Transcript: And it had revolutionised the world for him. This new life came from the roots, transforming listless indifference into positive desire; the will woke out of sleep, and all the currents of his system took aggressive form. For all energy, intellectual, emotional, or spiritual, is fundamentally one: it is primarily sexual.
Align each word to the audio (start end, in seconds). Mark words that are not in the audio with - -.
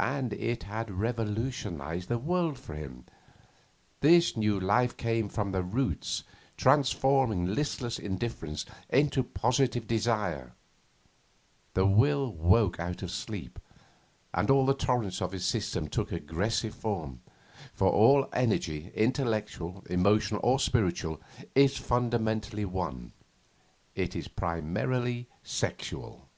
And 0.00 0.32
it 0.32 0.64
had 0.64 0.90
revolutionised 0.90 2.08
the 2.08 2.18
world 2.18 2.58
for 2.58 2.74
him. 2.74 3.04
This 4.00 4.36
new 4.36 4.58
life 4.58 4.96
came 4.96 5.28
from 5.28 5.52
the 5.52 5.62
roots, 5.62 6.24
transforming 6.56 7.46
listless 7.46 8.00
indifference 8.00 8.66
into 8.90 9.22
positive 9.22 9.86
desire; 9.86 10.54
the 11.74 11.86
will 11.86 12.32
woke 12.34 12.80
out 12.80 13.04
of 13.04 13.12
sleep, 13.12 13.60
and 14.32 14.50
all 14.50 14.66
the 14.66 14.74
currents 14.74 15.22
of 15.22 15.30
his 15.30 15.46
system 15.46 15.86
took 15.86 16.10
aggressive 16.10 16.74
form. 16.74 17.20
For 17.74 17.88
all 17.92 18.28
energy, 18.32 18.90
intellectual, 18.92 19.84
emotional, 19.88 20.40
or 20.42 20.58
spiritual, 20.58 21.20
is 21.54 21.76
fundamentally 21.76 22.64
one: 22.64 23.12
it 23.94 24.16
is 24.16 24.26
primarily 24.26 25.28
sexual. 25.44 26.28